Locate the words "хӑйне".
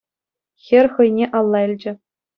0.93-1.25